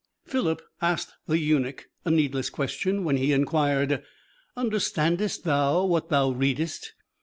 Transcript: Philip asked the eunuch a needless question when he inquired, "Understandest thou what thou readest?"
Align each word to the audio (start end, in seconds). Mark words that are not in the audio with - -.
Philip 0.25 0.63
asked 0.81 1.13
the 1.27 1.37
eunuch 1.37 1.87
a 2.05 2.09
needless 2.09 2.49
question 2.49 3.03
when 3.03 3.17
he 3.17 3.33
inquired, 3.33 4.01
"Understandest 4.57 5.43
thou 5.43 5.85
what 5.85 6.09
thou 6.09 6.31
readest?" 6.31 6.95